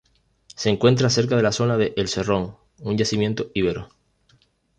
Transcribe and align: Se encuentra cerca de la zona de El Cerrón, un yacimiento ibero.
Se 0.55 0.71
encuentra 0.71 1.11
cerca 1.11 1.35
de 1.35 1.43
la 1.43 1.51
zona 1.51 1.77
de 1.77 1.93
El 1.95 2.07
Cerrón, 2.07 2.55
un 2.79 2.97
yacimiento 2.97 3.51
ibero. 3.53 3.87